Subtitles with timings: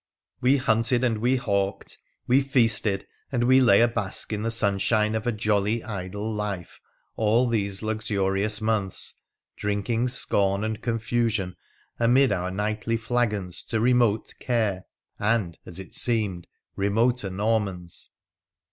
[0.39, 5.27] We hunted and we hawked, we feasted and we lay abask in the sunshine of
[5.27, 6.81] a jolly, idle life
[7.17, 9.13] all these luxurious months,
[9.57, 11.55] drinking scorn and confusion
[11.99, 14.85] amid our nightly flagons to remote care
[15.19, 18.09] and (as it seemed) remoter Normans.